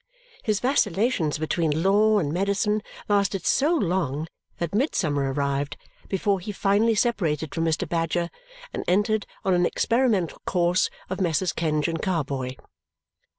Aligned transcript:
His 0.41 0.59
vacillations 0.61 1.37
between 1.37 1.83
law 1.83 2.17
and 2.17 2.33
medicine 2.33 2.81
lasted 3.07 3.45
so 3.45 3.75
long 3.75 4.25
that 4.57 4.73
midsummer 4.73 5.31
arrived 5.31 5.77
before 6.09 6.39
he 6.39 6.51
finally 6.51 6.95
separated 6.95 7.53
from 7.53 7.65
Mr. 7.65 7.87
Badger 7.87 8.31
and 8.73 8.83
entered 8.87 9.27
on 9.45 9.53
an 9.53 9.67
experimental 9.67 10.41
course 10.47 10.89
of 11.07 11.21
Messrs. 11.21 11.53
Kenge 11.53 11.87
and 11.87 12.01
Carboy. 12.01 12.55